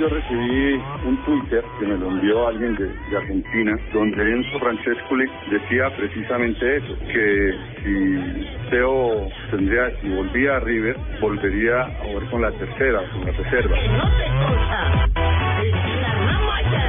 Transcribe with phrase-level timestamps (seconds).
[0.00, 5.94] Yo recibí un Twitter que me lo envió alguien de, Argentina, donde Enzo Francescoli decía
[5.94, 12.50] precisamente eso, que si Teo tendría, si volvía a River, volvería a jugar con la
[12.52, 13.76] tercera, con la reserva.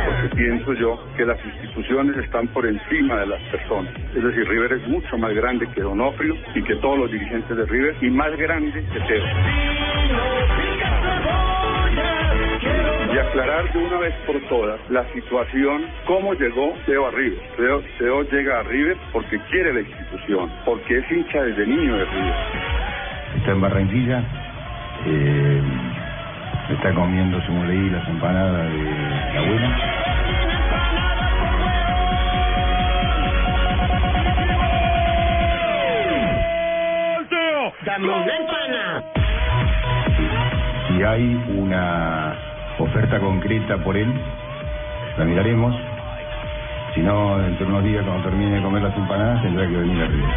[0.06, 3.94] Porque pienso yo que las instituciones están por encima de las personas.
[4.16, 7.66] Es decir, River es mucho más grande que Donofrio y que todos los dirigentes de
[7.66, 10.81] River y más grande que Teo.
[13.34, 17.40] Y aclarar de una vez por todas la situación, cómo llegó Teo a River.
[17.56, 22.06] Teo, Teo llega a River porque quiere la institución, porque es hincha desde niño de
[22.06, 22.36] River.
[23.38, 24.24] Está en Barranquilla,
[25.06, 25.62] eh,
[26.72, 28.84] está comiendo, según leí, las empanadas de
[29.34, 29.78] la abuela.
[40.88, 42.51] Si hay una
[42.84, 44.12] oferta concreta por él,
[45.18, 45.76] la miraremos.
[46.94, 50.04] Si no, dentro de unos días, cuando termine de comer las empanadas, tendrá que venir
[50.04, 50.30] arriba.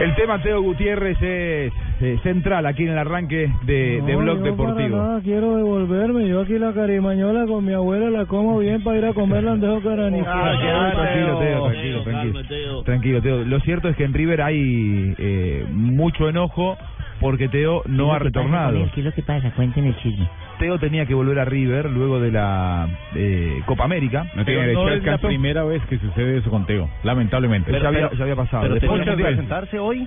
[0.00, 4.36] El tema Teo Gutiérrez es eh, central aquí en el arranque de, de No, Blog
[4.44, 4.96] yo para Deportivo.
[4.98, 6.28] nada quiero devolverme.
[6.28, 9.80] Yo aquí la carimañola con mi abuela la como bien para ir a comer landejo
[9.80, 10.24] caranizo.
[10.24, 12.82] Tranquilo, Teo, tranquilo, tranquilo.
[12.82, 13.44] Tranquilo, Teo.
[13.44, 16.76] Lo cierto es que en River hay eh, mucho enojo
[17.20, 18.78] porque Teo no ha retornado.
[18.94, 19.50] ¿Qué es lo que pasa?
[19.52, 20.28] Cuenten el chisme.
[20.58, 24.24] Teo tenía que volver a River luego de la eh, Copa América.
[24.34, 27.72] No tiene Pero derecho no es la primera vez que sucede eso con Teo, lamentablemente.
[27.72, 28.62] ya, había, ya había pasado.
[28.62, 30.06] pero Después tenía que presentarse hoy?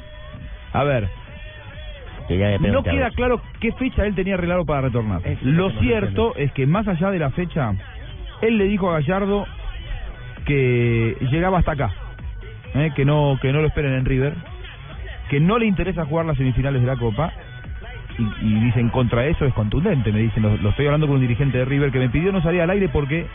[0.72, 1.08] A ver,
[2.60, 5.22] no queda claro qué fecha él tenía arreglado para retornar.
[5.26, 7.74] Eso Lo cierto es que más allá de la fecha,
[8.42, 9.46] él le dijo a Gallardo
[10.46, 11.92] que llegaba hasta acá,
[12.76, 12.92] ¿eh?
[12.96, 14.34] que no que no lo esperen en River,
[15.30, 17.34] que no le interesa jugar las semifinales de la Copa.
[18.18, 21.22] Y, y dicen contra eso es contundente, me dicen, lo, lo estoy hablando con un
[21.22, 23.28] dirigente de River que me pidió no salir al aire porque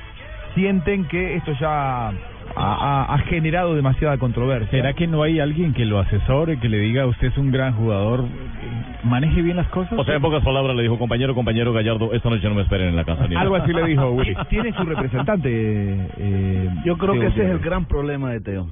[0.55, 2.13] sienten que esto ya
[2.57, 4.71] ha, ha- ha generado demasiada controversia.
[4.71, 7.75] ¿Será que no hay alguien que lo asesore, que le diga usted es un gran
[7.75, 9.99] jugador, eh, maneje bien las cosas?
[9.99, 12.89] O sea, en pocas palabras le dijo, compañero, compañero Gallardo, esta noche no me esperen
[12.89, 13.27] en la casa.
[13.29, 13.65] ni Algo nada".
[13.65, 14.35] así le dijo Willy.
[14.49, 15.49] Tiene su representante.
[15.51, 18.69] eh, Yo creo Teo que ese es el gran problema de Teo.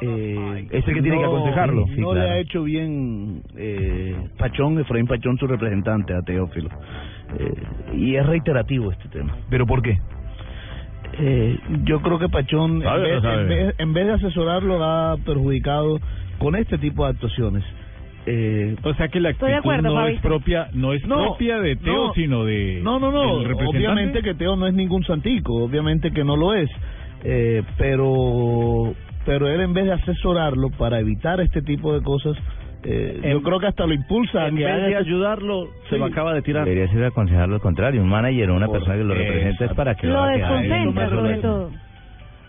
[0.00, 1.80] Eh, Es el que tiene que aconsejarlo.
[1.80, 2.30] No Sí, le claro.
[2.30, 6.68] ha hecho bien eh, Pachón, Efraín Pachón, su representante a Teófilo.
[7.38, 7.52] Eh,
[7.96, 9.34] y es reiterativo este tema.
[9.50, 9.98] ¿Pero por qué?
[11.20, 14.12] Eh, yo creo que Pachón, en ¿Sabe o no vez, en vez- en vez de
[14.12, 15.98] asesorarlo, ha perjudicado
[16.38, 17.64] con este tipo de actuaciones.
[18.26, 21.76] Eh, O sea que la actitud acuerdo, no es propia, no es No, propia de
[21.76, 22.12] Teo, no.
[22.14, 23.22] sino de No, no, no.
[23.68, 26.68] Obviamente que Teo no es ningún santico, obviamente que no lo es.
[27.24, 28.94] Eh, pero
[29.24, 32.36] pero él en vez de asesorarlo para evitar este tipo de cosas,
[32.84, 36.32] eh, yo creo que hasta lo impulsa En que vez de ayudarlo, se lo acaba
[36.34, 36.64] de tirar.
[36.64, 38.02] Debería ser aconsejarlo al contrario.
[38.02, 41.70] Un manager o una persona que lo represente es para que Lo desconcentra, sobre todo.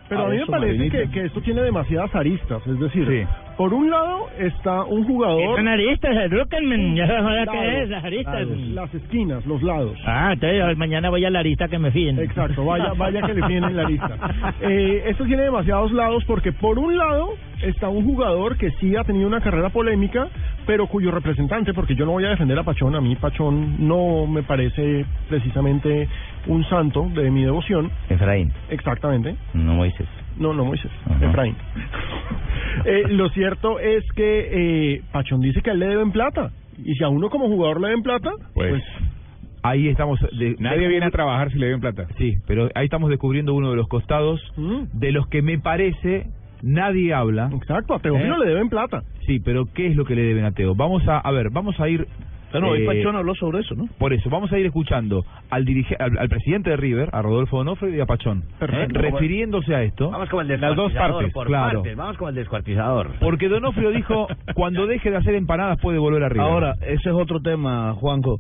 [0.08, 2.66] Pero a, A mí me parece que, que esto tiene demasiadas aristas.
[2.66, 3.49] Es decir, Sí.
[3.60, 5.58] Por un lado está un jugador.
[5.58, 8.34] Son aristas, edúquenme, ya sabes ahora qué es, las aristas.
[8.34, 9.98] lados, Las esquinas, los lados.
[10.06, 12.18] Ah, entonces mañana voy a la arista que me fíen.
[12.20, 14.16] Exacto, vaya, vaya que le tienen la lista.
[14.62, 19.04] Eh, esto tiene demasiados lados porque por un lado está un jugador que sí ha
[19.04, 20.28] tenido una carrera polémica,
[20.66, 24.28] pero cuyo representante, porque yo no voy a defender a Pachón, a mí Pachón no
[24.28, 26.08] me parece precisamente
[26.48, 30.08] un santo de mi devoción, Efraín, exactamente, no Moisés.
[30.40, 31.26] No, no Moisés, Ajá.
[31.26, 31.56] Efraín.
[32.86, 36.94] Eh, lo cierto es que eh, Pachón dice que a él le deben plata, y
[36.96, 38.84] si a uno como jugador le deben plata, Pues, pues
[39.64, 40.18] Ahí estamos.
[40.38, 42.08] de- nadie viene a trabajar si le den plata.
[42.18, 46.28] Sí, pero ahí estamos descubriendo uno de los costados mm, de los que me parece
[46.62, 47.50] nadie habla.
[47.54, 48.46] exacto, a Teófilo ¿Eh?
[48.46, 49.04] le deben plata.
[49.26, 50.74] Sí, pero ¿qué es lo que le deben a Teo?
[50.76, 52.08] Vamos a, a ver, vamos a ir
[52.52, 53.88] Bueno, hoy Eh, Pachón habló sobre eso, ¿no?
[53.98, 57.58] Por eso, vamos a ir escuchando al, dirige, al, al presidente de River, a Rodolfo
[57.58, 59.00] Donofrio y a Pachón, Perfecto.
[59.00, 59.02] ¿eh?
[59.04, 60.10] refiriéndose a esto.
[60.10, 61.80] Vamos como el Las dos descuartizador, partes, por claro.
[61.82, 63.12] partes, Vamos como el descuartizador.
[63.20, 66.48] Porque Donofrio dijo, cuando deje de hacer empanadas puede volver a River.
[66.48, 68.40] Ahora, ese es otro tema, Juanjo.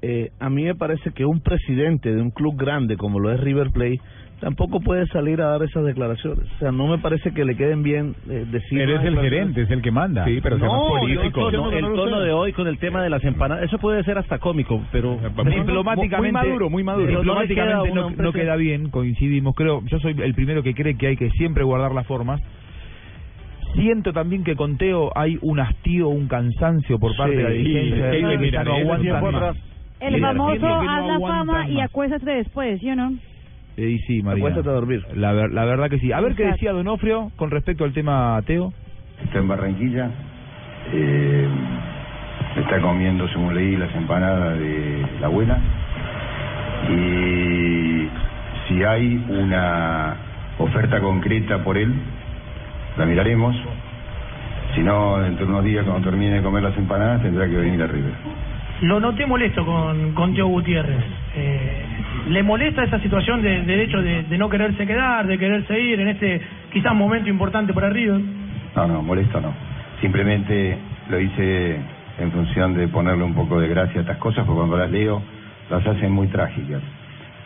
[0.00, 3.40] Eh, a mí me parece que un presidente de un club grande como lo es
[3.40, 4.00] River Plate
[4.40, 6.44] tampoco puede salir a dar esas declaraciones.
[6.54, 8.80] O sea, no me parece que le queden bien eh, decir...
[8.80, 10.24] Eres unas el gerente, es el que manda.
[10.24, 13.64] Sí, pero más político, No, el tono de hoy con el tema de las empanadas,
[13.64, 17.18] eso puede ser hasta cómico, pero diplomáticamente, muy maduro, muy maduro.
[17.18, 19.56] Diplomáticamente no, un no queda bien, coincidimos.
[19.56, 22.40] Creo, yo soy el primero que cree que hay que siempre guardar las formas.
[23.74, 27.58] Siento también que con Teo hay un hastío, un cansancio por parte de la Sí,
[27.58, 28.10] dirigencia.
[28.10, 29.34] sí, River, que mira, ya no aguantan más.
[29.34, 29.56] atrás.
[30.00, 33.12] El famoso haz la fama y acuéstate después, ¿sí o no?
[33.76, 34.42] Eh, y sí, María.
[34.42, 35.04] Acuéstate a dormir.
[35.14, 36.12] La, ver- la verdad que sí.
[36.12, 36.56] A ver qué Exacto.
[36.56, 38.72] decía Donofrio con respecto al tema Teo.
[39.24, 40.10] Está en Barranquilla,
[40.92, 41.48] eh,
[42.56, 45.58] está comiendo, según leí, las empanadas de la abuela.
[46.90, 48.08] Y
[48.68, 50.16] si hay una
[50.58, 51.92] oferta concreta por él,
[52.96, 53.56] la miraremos.
[54.74, 57.82] Si no, dentro de unos días, cuando termine de comer las empanadas, tendrá que venir
[57.82, 58.12] a River.
[58.82, 61.04] Lo noté molesto con, con Teo Gutiérrez.
[61.36, 61.82] Eh,
[62.28, 65.98] ¿Le molesta esa situación de- del hecho de, de no quererse quedar, de quererse ir
[66.00, 66.40] en este
[66.72, 68.20] quizás momento importante para River?
[68.76, 69.52] No, no, molesto no.
[70.00, 70.78] Simplemente
[71.10, 71.76] lo hice
[72.20, 75.22] en función de ponerle un poco de gracia a estas cosas, porque cuando las leo
[75.70, 76.80] las hacen muy trágicas.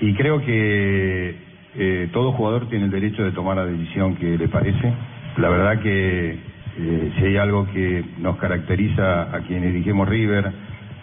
[0.00, 1.34] Y creo que
[1.76, 4.92] eh, todo jugador tiene el derecho de tomar la decisión que le parece.
[5.38, 6.30] La verdad que
[6.78, 10.50] eh, si hay algo que nos caracteriza a quienes dirigimos River,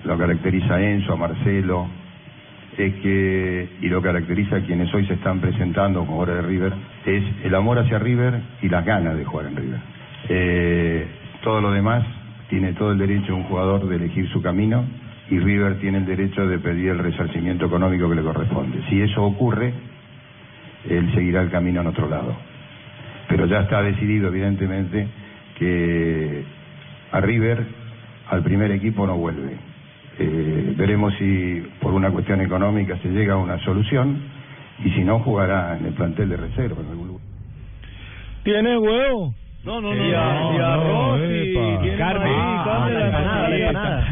[0.04, 1.88] lo caracteriza a Enzo, a Marcelo,
[2.78, 6.74] es que, y lo caracteriza a quienes hoy se están presentando como jugadores de River,
[7.06, 9.80] es el amor hacia River y las ganas de jugar en River.
[10.30, 11.08] Eh,
[11.44, 12.06] todo lo demás
[12.50, 14.86] tiene todo el derecho un jugador de elegir su camino
[15.30, 18.82] y River tiene el derecho de pedir el resarcimiento económico que le corresponde.
[18.90, 19.74] Si eso ocurre,
[20.90, 22.36] él seguirá el camino en otro lado.
[23.28, 25.08] Pero ya está decidido, evidentemente,
[25.58, 26.44] que
[27.12, 27.64] a River,
[28.30, 29.69] al primer equipo, no vuelve.
[30.22, 34.22] Eh, veremos si por una cuestión económica se llega a una solución
[34.84, 36.82] y si no, jugará en el plantel de reserva.
[36.82, 37.24] en algún lugar.
[38.44, 39.34] ¿Tiene huevo?
[39.64, 40.06] No, no, no.
[40.08, 42.32] Y, arroz y Carne.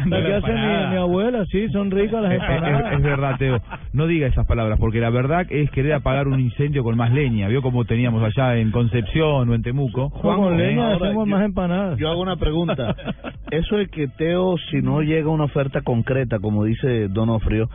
[0.06, 2.92] la que hace mi, mi abuela, sí, son ricas las Es, es- empanadas.
[2.92, 3.58] es verdad, Teo.
[3.94, 7.48] No diga esas palabras, porque la verdad es querer apagar un incendio con más leña.
[7.48, 10.10] ¿Vio como teníamos allá en Concepción o en Temuco?
[10.10, 11.98] Con leña ahora, hacemos yo- más empanadas.
[11.98, 12.94] Yo hago una pregunta.
[13.50, 17.70] Eso de que Teo, si no llega una oferta concreta, como dice Donofrio,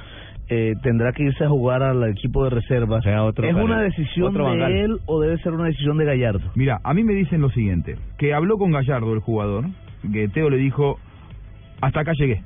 [0.49, 2.99] eh, tendrá que irse a jugar al equipo de reserva.
[3.23, 4.71] otro ¿Es una decisión Otro de Bangal.
[4.73, 6.51] él o debe ser una decisión de Gallardo?
[6.55, 9.65] Mira, a mí me dicen lo siguiente, que habló con Gallardo, el jugador,
[10.11, 10.99] que Teo le dijo,
[11.81, 12.43] hasta acá llegué.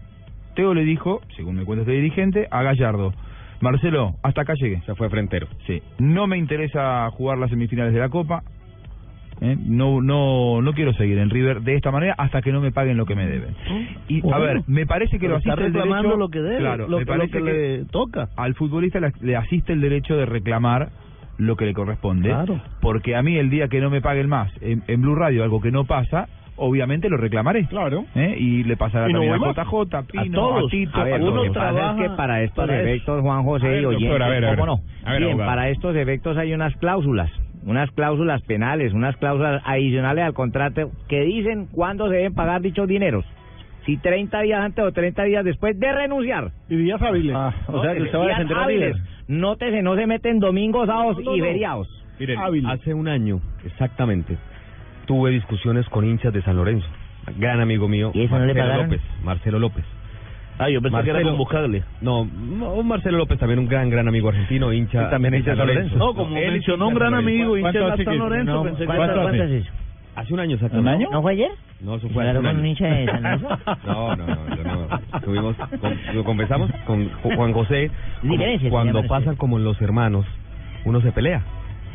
[0.56, 3.13] Teo le dijo, según me cuenta este dirigente, a Gallardo,
[3.59, 4.81] Marcelo, hasta acá llegué.
[4.85, 5.47] Se fue frentero.
[5.65, 8.44] Sí, no me interesa jugar las semifinales de la Copa,
[9.42, 9.56] ¿eh?
[9.60, 12.98] no no no quiero seguir en River de esta manera hasta que no me paguen
[12.98, 13.56] lo que me deben.
[14.07, 16.39] Y a Bueno, ver, me parece que lo está asiste el reclamando derecho, lo que
[16.42, 18.30] debe, claro, lo me lo parece que le toca.
[18.36, 20.89] Al futbolista le, asiste el derecho de reclamar
[21.38, 22.60] lo que le corresponde, Claro.
[22.81, 25.62] porque a mí el día que no me paguen más en, en Blue Radio algo
[25.62, 27.68] que no pasa, obviamente lo reclamaré.
[27.68, 28.06] Claro.
[28.16, 28.36] ¿eh?
[28.39, 29.54] Y le pasará Y no también a.
[29.63, 30.66] JJ, a Pino, todos.
[30.66, 31.44] a Tito, A ver, a lo todos.
[31.44, 34.56] que pasa es que para estos para efectos, Juan A José y oyentes, a a.
[34.56, 34.80] ¿cómo no?
[35.06, 35.51] A ver, Bien, abogado.
[35.51, 37.30] para estos efectos hay unas cláusulas,
[37.63, 42.88] unas cláusulas penales, unas cláusulas adicionales al contrato que dicen cuándo se deben pagar dichos
[42.88, 43.25] dineros.
[43.86, 46.51] Si 30 días antes o 30 días después de renunciar.
[46.69, 47.36] Y días hábiles.
[47.68, 48.98] o sea, que usted va a Días defender hábiles.
[49.27, 51.88] Nótese, no se meten domingos, sábados No, no, y feriados.
[52.20, 52.65] Miren, Hábil.
[52.65, 54.38] hace un año, exactamente,
[55.05, 56.88] tuve discusiones con hinchas de San Lorenzo.
[57.38, 58.84] Gran amigo mío, ¿Y eso no le Marcelo?
[58.84, 59.01] López.
[59.24, 59.86] Marcelo López.
[60.59, 61.83] Ah, yo pensé que era Marcelo- con Buscaglia.
[62.01, 65.05] No, no, Marcelo López también un gran, gran amigo argentino, hincha.
[65.05, 65.97] Sí, también hincha de San Lorenzo.
[65.97, 68.85] No, como Él mencionó un gran amigo, hincha de ¿Cuánto hace San Lorenzo, No, pensé
[68.85, 69.21] ¿cuánto-?
[70.15, 71.09] Hace un año ¿Un año?
[71.11, 71.51] ¿No fue ayer?
[71.79, 73.47] No, eso fue hace ¿Claro un con un hincha de San Lorenzo?
[73.85, 75.19] No, no, no, yo no.
[75.21, 77.91] Tuvimos, con- lo conversamos con Ju- Juan José.
[78.21, 80.25] como Diferencias, Cuando pasan como los hermanos,
[80.85, 81.43] uno se pelea.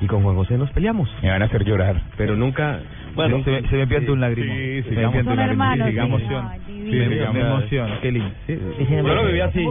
[0.00, 1.08] Y con Juan José nos peleamos.
[1.20, 2.00] Me van a hacer llorar.
[2.16, 2.78] Pero nunca.
[3.14, 4.54] Bueno, se, me- se me pianta un lágrimo.
[4.54, 5.98] Sí, se sí, me Son un hermanos, Sí, sí.
[5.98, 6.48] emoción.
[6.66, 8.30] Sí, me, emociona, qué lindo.
[8.48, 9.64] Yo lo viví así.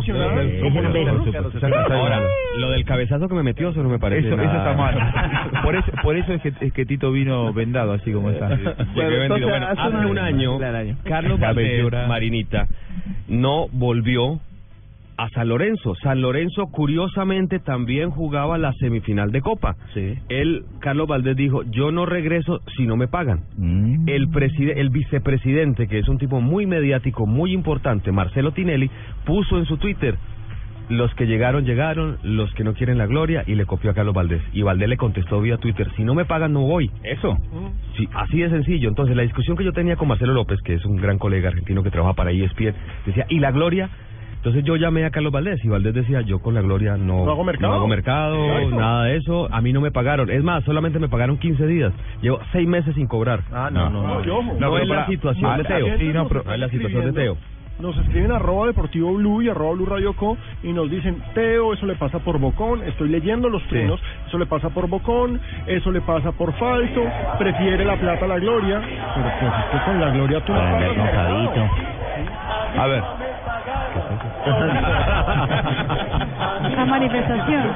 [1.92, 2.22] Ahora,
[2.58, 4.28] lo del cabezazo que me metió, eso no me parece.
[4.28, 5.62] Eso, eso nada- está mal.
[5.64, 8.48] Por eso, por eso es, que, es que Tito vino vendado así como está.
[8.96, 10.58] Bueno, hace un año.
[11.04, 12.08] Carlos Valdés.
[12.08, 12.68] Marinita,
[13.28, 14.40] no volvió
[15.24, 15.94] a San Lorenzo.
[16.02, 19.76] San Lorenzo, curiosamente, también jugaba la semifinal de Copa.
[20.30, 23.42] Él, Carlos Valdés, dijo, yo no regreso si no me pagan.
[23.58, 24.10] Mm.
[24.10, 28.90] El, preside- el vicepresidente, que es un tipo muy mediático, muy importante, Marcelo Tinelli,
[29.26, 30.16] puso en su Twitter,
[30.90, 34.14] los que llegaron, llegaron, los que no quieren la gloria, y le copió a Carlos
[34.16, 34.42] Valdés.
[34.54, 36.90] Y Valdés le contestó vía Twitter, si no me pagan, no voy.
[37.04, 37.38] Eso.
[37.96, 38.90] Sí, así de sencillo.
[38.90, 41.84] Entonces, la discusión que yo tenía con Marcelo López, que es un gran colega argentino
[41.84, 42.74] que trabaja para ESPN,
[43.06, 43.90] decía, ¿y la gloria?
[44.42, 47.32] Entonces yo llamé a Carlos Valdés y Valdés decía, yo con la gloria no, ¿No
[47.32, 47.74] hago mercado?
[47.76, 48.36] hago mercado,
[48.72, 50.32] nada de eso, a mí no me pagaron.
[50.32, 51.94] Es más, solamente me pagaron 15 días.
[52.24, 53.42] Llevo seis meses sin cobrar.
[53.54, 54.20] Ah, no, no, no.
[54.26, 54.54] No, ojo.
[54.60, 55.96] No, es la situación Ah, de Teo.
[56.00, 57.38] sí, no, nos pero- no es la situación de Teo.
[57.80, 61.86] Nos escriben arroba deportivo blue y arroba blue radio co y nos dicen, Teo, eso
[61.86, 66.02] le pasa por bocón, estoy leyendo los trinos, eso le pasa por bocón, eso le
[66.02, 67.04] pasa por falso,
[67.38, 68.82] prefiere la plata a la gloria,
[69.16, 71.52] pero pues es que con la gloria tú no pagas mercado.
[72.78, 73.04] A ver.
[76.76, 77.72] La manifestación.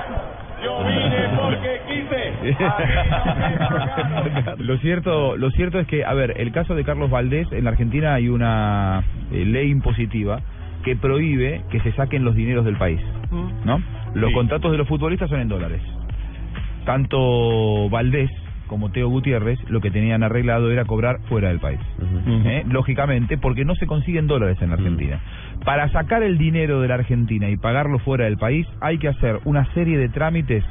[4.57, 7.71] lo cierto lo cierto es que a ver el caso de Carlos Valdés en la
[7.71, 10.39] Argentina hay una eh, ley impositiva
[10.83, 12.99] que prohíbe que se saquen los dineros del país
[13.63, 13.79] no
[14.15, 15.81] los contratos de los futbolistas son en dólares.
[16.85, 18.31] Tanto Valdés
[18.67, 21.79] como Teo Gutiérrez lo que tenían arreglado era cobrar fuera del país
[22.45, 22.63] ¿eh?
[22.67, 25.19] lógicamente porque no se consiguen dólares en la Argentina
[25.63, 29.39] para sacar el dinero de la Argentina y pagarlo fuera del país hay que hacer
[29.45, 30.63] una serie de trámites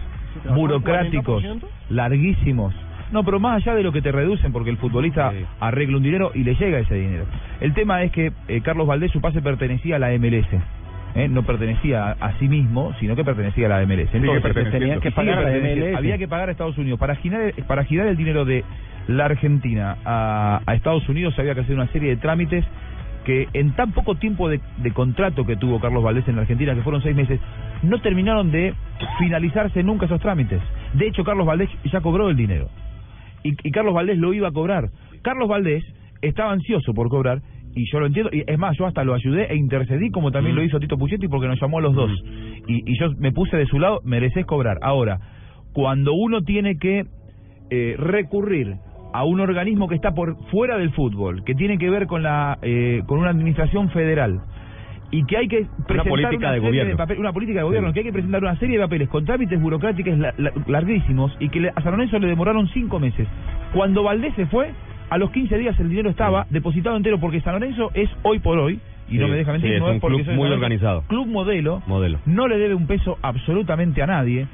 [0.54, 1.60] burocráticos 40%?
[1.90, 2.74] larguísimos.
[3.12, 6.32] No, pero más allá de lo que te reducen, porque el futbolista arregla un dinero
[6.34, 7.26] y le llega ese dinero.
[7.60, 10.48] El tema es que eh, Carlos Valdés, su pase pertenecía a la MLS.
[11.14, 11.28] ¿Eh?
[11.28, 14.12] No pertenecía a, a sí mismo, sino que pertenecía a la MLS.
[14.12, 15.59] Entonces, tenían que pagar a la.
[15.59, 15.97] MLS.
[15.97, 16.99] Había que pagar a Estados Unidos.
[16.99, 18.64] Para girar, para girar el dinero de
[19.09, 22.64] la Argentina a, a Estados Unidos había que hacer una serie de trámites
[23.25, 26.75] que en tan poco tiempo de, de contrato que tuvo Carlos Valdés en la Argentina,
[26.75, 27.40] que fueron seis meses,
[27.83, 28.75] no terminaron de
[29.18, 30.61] finalizarse nunca esos trámites.
[30.92, 32.68] De hecho, Carlos Valdés ya cobró el dinero.
[33.42, 34.90] Y, y Carlos Valdés lo iba a cobrar.
[35.23, 35.85] Carlos Valdés
[36.21, 37.40] estaba ansioso por cobrar,
[37.75, 40.54] y yo lo entiendo, y es más, yo hasta lo ayudé e intercedí, como también
[40.57, 42.11] lo hizo Tito Puchetti, porque nos llamó a los dos.
[42.66, 44.78] Y, y yo me puse de su lado, mereces cobrar.
[44.83, 45.19] Ahora,
[45.73, 47.04] cuando uno tiene que
[47.71, 48.76] eh, recurrir
[49.12, 52.59] a un organismo que está por fuera del fútbol, que tiene que ver con la
[52.62, 54.40] eh, con una administración federal
[55.11, 56.97] y que hay que presentar política de gobierno.
[56.97, 57.95] papel- una política de gobierno, Sí.
[57.95, 61.49] que hay que presentar una serie de papeles con trámites burocráticos la- la- larguísimos y
[61.49, 63.28] que le- a San Lorenzo le demoraron cinco meses.
[63.73, 64.73] Cuando Valdés se fue,
[65.11, 68.58] a los 15 días el dinero estaba depositado entero porque San Lorenzo es hoy por
[68.58, 70.49] hoy y no me deja mentir, sí, es no un es porque club soy muy
[70.49, 71.02] organizado.
[71.08, 72.18] Club modelo, Modelo.
[72.26, 74.46] no le debe un peso absolutamente a nadie.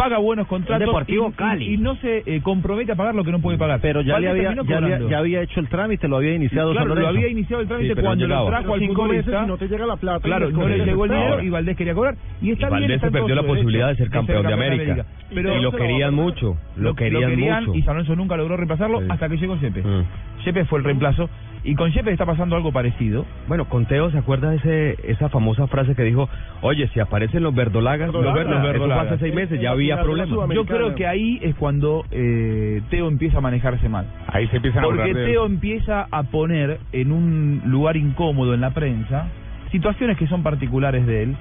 [0.00, 1.74] Paga buenos contratos Deportivo y, Cali.
[1.74, 3.80] y no se eh, compromete a pagar lo que no puede pagar.
[3.82, 6.86] Pero ya, le había, ya, había, ya había hecho el trámite, lo había iniciado Claro,
[6.86, 7.18] San lo Lorenzo.
[7.18, 9.44] había iniciado el trámite Sí, cuando lo trajo al Cinco meses futbolista.
[9.44, 10.20] y no te llega la plata.
[10.20, 12.14] Claro, no le llegó el dinero y Valdés quería cobrar.
[12.40, 15.04] Y está Y bien, Valdés está se perdió la posibilidad de ser campeón de América.
[15.34, 17.74] Pero y lo querían mucho, lo querían mucho.
[17.74, 19.84] y San Lorenzo nunca logró reemplazarlo hasta que llegó Yepes.
[19.84, 20.00] Mm.
[20.46, 21.28] Yepes fue el reemplazo
[21.62, 23.26] y con Yepes está pasando algo parecido.
[23.46, 26.28] Bueno, con Teo, ¿se acuerda de ese, esa famosa frase que dijo,
[26.62, 28.74] oye, si aparecen los verdolagas, los Verdolagas.
[28.76, 30.38] eso fue hace seis meses, En ya había problemas.
[30.54, 34.06] Yo creo que ahí es cuando eh, Teo empieza a manejarse mal.
[34.28, 35.12] Ahí se empiezan a Porque.
[35.26, 39.26] Teo empieza a poner en un lugar incómodo en la prensa
[39.70, 41.36] situaciones que son particulares de él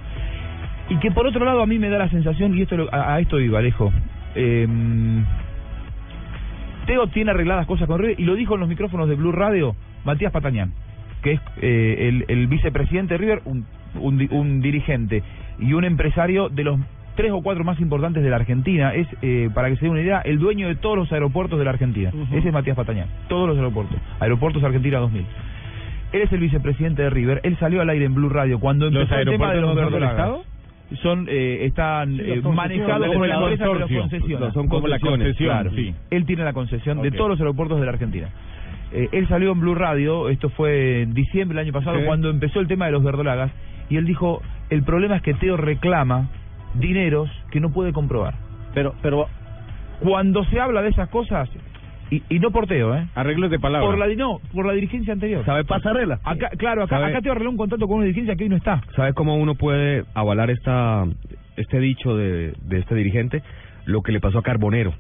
[0.90, 3.16] y que por otro lado a mí me da la sensación, y esto lo- a,
[3.16, 3.92] a esto iba, Alejo,
[4.36, 4.68] eh,
[6.86, 9.76] Teo tiene arregladas cosas con River y lo dijo en los micrófonos de Blue Radio
[10.06, 10.74] Matías Patañán,
[11.24, 13.66] que es eh, el, el vicepresidente de River, un,
[13.96, 15.24] un, un dirigente
[15.60, 16.80] y un empresario de los
[17.16, 18.94] tres o cuatro más importantes de la Argentina.
[18.94, 21.66] Es, eh, para que se dé una idea, el dueño de todos los aeropuertos de
[21.66, 22.12] la Argentina.
[22.32, 23.08] Ese es Matías Patañán.
[23.28, 23.98] Todos los aeropuertos.
[24.20, 25.26] Aeropuertos Argentina 2000.
[26.12, 27.42] Él es el vicepresidente de River.
[27.44, 29.82] Él salió al aire en Blue Radio cuando ¿Los empezó el tema de los no
[29.82, 30.40] del verdolagas.
[31.04, 34.54] Son, eh, están Sí, eh, manejados Como por la empresa que los.
[34.54, 35.72] Son como la Concesiones, concesión, claro.
[35.76, 35.94] sí.
[36.10, 38.30] Él tiene la concesión de todos los aeropuertos de la Argentina.
[38.92, 42.06] Eh, él salió en Blue Radio, esto fue en diciembre del año pasado, Sí.
[42.06, 43.52] cuando empezó el tema de los verdolagas,
[43.90, 46.30] y él dijo, el problema es que Teo reclama
[46.76, 48.36] dineros que no puede comprobar.
[48.74, 49.28] Pero, pero
[50.00, 51.50] Cuando se habla de esas cosas,
[52.10, 53.06] y, y no por Teo, ¿eh?
[53.16, 53.86] Arreglos de palabra.
[53.86, 55.46] Por la, no, por la dirigencia anterior.
[55.46, 56.20] ¿Sabe pasarela?
[56.24, 58.82] Acá, claro, acá, acá Teo arregló un contrato con una dirigencia que hoy no está.
[58.96, 61.06] ¿Sabe cómo uno puede avalar esta
[61.58, 63.44] este dicho de, de este dirigente?
[63.86, 64.94] Lo que le pasó a Carbonero.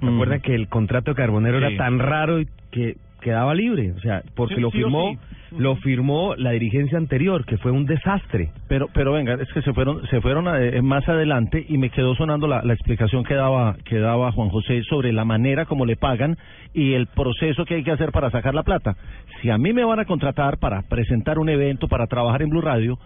[0.00, 0.40] ¿Se Mm.
[0.42, 1.64] que el contrato de Carbonero Sí.
[1.64, 2.38] era tan raro
[2.70, 3.92] que quedaba libre?
[3.92, 5.12] O sea, porque Sí, lo sí firmó
[5.58, 8.50] lo firmó la dirigencia anterior, que fue un desastre.
[8.68, 12.14] Pero, pero venga, es que se fueron, se fueron eh, más adelante y me quedó
[12.14, 15.96] sonando la, la explicación que daba, que daba Juan José sobre la manera como le
[15.96, 16.36] pagan
[16.72, 18.94] y el proceso que hay que hacer para sacar la plata.
[19.42, 22.60] Si a mí me van a contratar para presentar un evento, para trabajar en Blue
[22.60, 22.96] Radio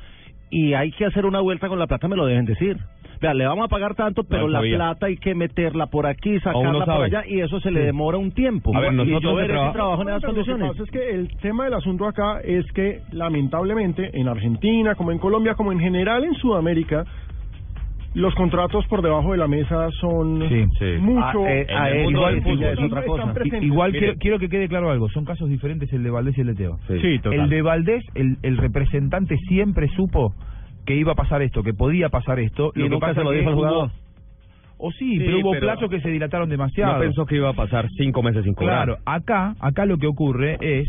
[0.51, 2.77] y hay que hacer una vuelta con la plata, me lo deben decir.
[3.25, 4.77] Vea, le vamos a pagar tanto, pero No la sabía.
[4.77, 7.87] plata hay que meterla por aquí, sacarla por allá, y eso se le Sí.
[7.87, 8.71] demora un tiempo.
[8.77, 10.73] A ver, y nosotros yo veré traba- si trabajo en esas Pero Lo que condiciones.
[10.77, 15.19] pasa es que el tema del asunto acá es que lamentablemente en Argentina, como en
[15.19, 17.05] Colombia, como en general en Sudamérica,
[18.13, 20.41] los contratos por debajo de la mesa son
[21.01, 21.45] mucho.
[21.47, 23.63] Ah, eh, ah, eh, igual, están- están presentes.
[23.63, 26.43] igual Mire, quiero, quiero que quede claro algo, son casos diferentes el de Valdés y
[26.43, 26.77] el de Teo.
[27.01, 27.41] Sí, total.
[27.41, 30.35] el de Valdés, el, el representante siempre supo
[30.87, 32.73] que iba a pasar esto, que podía pasar esto.
[32.75, 33.91] Y que nunca pasa se lo que dijo jugador.
[34.77, 36.95] O sí, Sí, pero hubo pero- plazos que se dilataron demasiado.
[36.95, 38.85] No pensó que iba a pasar cinco meses sin cobrar.
[38.87, 40.89] Claro, acá, acá lo que ocurre es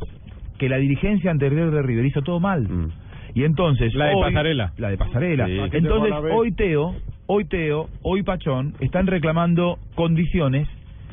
[0.57, 2.63] que la dirigencia anterior de River hizo todo mal.
[2.67, 2.91] Mm.
[3.35, 4.73] Y entonces La de hoy- Pasarela.
[4.77, 5.45] la de Pasarela.
[5.45, 5.59] Sí.
[5.73, 6.95] Entonces Que hoy Teo,
[7.27, 10.67] hoy Teo, hoy Pachón están reclamando condiciones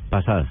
[0.09, 0.49] pasadas.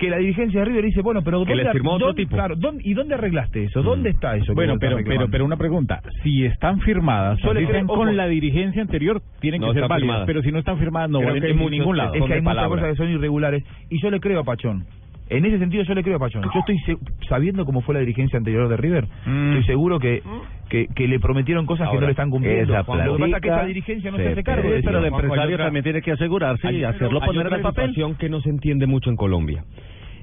[0.00, 2.34] Que la dirigencia de River dice, bueno, pero Que ¿dónde, les firmó otro dónde- tipo.
[2.34, 3.82] Claro, ¿dónde- ¿y dónde arreglaste eso?
[3.82, 4.46] ¿Dónde está eso?
[4.46, 6.00] que Bueno, pero, pero, pero una pregunta.
[6.22, 8.12] Si están firmadas, si están creo- con ojo.
[8.16, 10.00] la dirigencia anterior, tienen No que ser válidas.
[10.00, 10.26] firmadas.
[10.26, 12.14] Pero si no están firmadas, no valen que hay en ningún lado.
[12.14, 14.84] Es que hay muchas cosas que son irregulares y yo le creo a Pachón.
[15.30, 16.42] En ese sentido yo le creo a Pachón.
[16.42, 16.96] Yo estoy se-
[17.28, 19.04] sabiendo cómo fue la dirigencia anterior de River.
[19.26, 20.22] Estoy seguro que,
[20.68, 22.74] que, que le prometieron cosas que no le están cumpliendo.
[22.74, 24.68] esa Lo que pasa es que esa dirigencia no se se hace cargo.
[24.84, 27.94] Pero el empresario otra- también tiene que asegurarse y hacerlo hay poner en el papel.
[28.18, 29.64] que no se entiende mucho en Colombia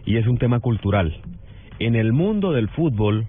[0.06, 1.16] y es un tema cultural.
[1.80, 3.28] En el mundo del fútbol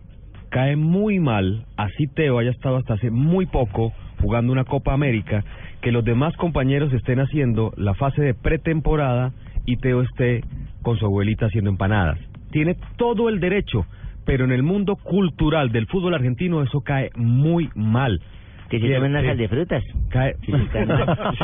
[0.51, 5.45] cae muy mal, así Teo haya estado hasta hace muy poco jugando una Copa América,
[5.81, 9.33] que los demás compañeros estén haciendo la fase de pretemporada
[9.69, 10.41] y Teo esté
[10.83, 12.19] con su abuelita haciendo empanadas.
[12.51, 13.85] Tiene todo el derecho,
[14.25, 18.19] pero en el mundo cultural del fútbol argentino eso cae muy mal.
[18.71, 19.85] Que se tomen una eh, sal de frutas.
[20.11, 20.37] Cae.
[20.45, 20.53] Sí,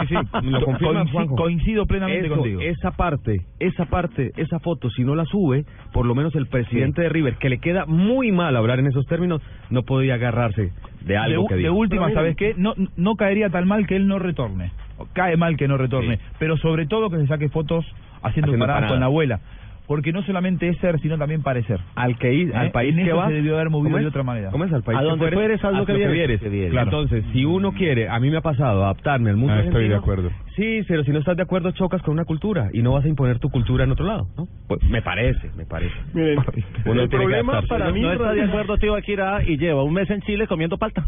[0.09, 1.37] sí, lo confirma Juanjo.
[1.37, 2.61] coincido plenamente Eso, contigo.
[2.61, 7.03] Esa parte, esa parte, esa foto, si no la sube, por lo menos el presidente
[7.03, 11.17] de River, que le queda muy mal hablar en esos términos, no podía agarrarse de
[11.17, 12.55] algo de, que de última, ¿sabes qué?
[12.57, 14.73] No, no caería tan mal que él no retorne.
[15.13, 16.19] Cae mal que no retorne.
[16.39, 17.85] Pero sobre todo que se saque fotos
[18.25, 19.41] haciendo, Haciendo paradas con la abuela.
[19.87, 21.79] Porque no solamente es ser, sino también parecer.
[21.95, 22.57] Al que ir, ¿Eh?
[22.57, 24.51] al país En que eso va, se debió haber movido ¿cómo de otra manera.
[24.51, 24.73] ¿Cómo es?
[24.73, 26.41] Al país A que donde fueres, haz lo que vieres.
[26.41, 26.71] Que vieres.
[26.71, 26.87] Claro.
[26.87, 29.95] Entonces, si uno quiere, a mí me ha pasado adaptarme al mundo Ah, estoy de
[29.95, 30.31] acuerdo.
[30.57, 33.09] Sí, pero si no estás de acuerdo, chocas con una cultura y no vas a
[33.09, 34.49] imponer tu cultura en otro lado, ¿no?
[34.69, 35.95] Pues me parece, me parece.
[36.15, 36.39] Miren,
[36.87, 39.93] Uno el tiene problema para mí no está de acuerdo, tío Akira, y lleva un
[39.93, 41.05] mes en Chile comiendo palta.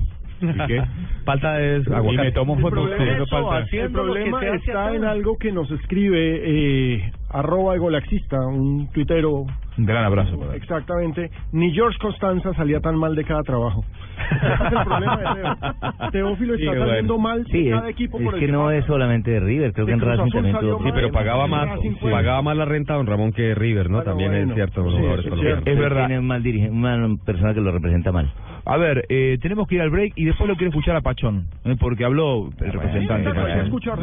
[1.24, 2.14] Palta es aguacate.
[2.14, 7.74] Y me tomo El fotos el problema está en algo que nos escribe eh, arroba
[7.74, 9.46] egolaxista, un tuitero.
[9.78, 10.38] Un gran abrazo.
[10.38, 10.56] para él.
[10.62, 11.30] Exactamente.
[11.52, 13.84] Ni George Constanza salía tan mal de cada trabajo.
[14.30, 16.10] Es el problema de Teo.
[16.10, 17.28] Teófilo está Sí, saliendo bueno.
[17.28, 19.72] mal de Sí, cada es, equipo es por el que no es solamente de River,
[19.74, 20.82] creo que en Racing también tuvo.
[20.82, 21.68] Sí, pero pagaba más,
[22.00, 23.98] fue- pagaba más la renta don Ramón que River, ¿no?
[23.98, 24.48] Bueno, También bueno.
[24.48, 25.70] es cierto, los Sí, jugadores es cierto.
[25.70, 26.06] Es verdad.
[26.06, 28.32] Tiene mal dirige- una persona que lo representa mal.
[28.64, 31.46] A ver, eh, tenemos que ir al break y después lo quiero escuchar a Pachón,
[31.64, 33.22] eh, porque habló el representante.
[33.24, 34.00] Sí, hay que Pachón.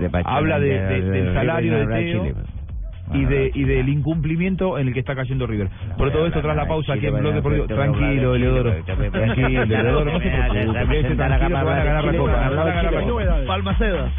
[0.00, 2.24] de de Habla de- de- del salario de Teo.
[3.12, 5.68] Y de y del incumplimiento en el que está cayendo River.
[5.96, 7.66] Por todo esto, tras la pausa aquí en Blog Deportivo.
[7.66, 8.74] Tranquilo, Eleodoro.
[8.84, 10.12] Tranquilo, Eleodoro.
[10.12, 11.14] No se preocupe.
[11.14, 13.44] Van a ganar la copa.
[13.46, 14.10] Palmaceda.